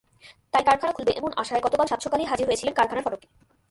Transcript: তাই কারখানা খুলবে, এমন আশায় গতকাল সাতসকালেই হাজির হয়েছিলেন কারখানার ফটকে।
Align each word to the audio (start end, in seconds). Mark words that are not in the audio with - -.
তাই 0.53 0.63
কারখানা 0.67 0.95
খুলবে, 0.95 1.11
এমন 1.11 1.31
আশায় 1.41 1.63
গতকাল 1.65 1.85
সাতসকালেই 1.89 2.29
হাজির 2.31 2.47
হয়েছিলেন 2.47 2.73
কারখানার 2.75 3.05
ফটকে। 3.05 3.27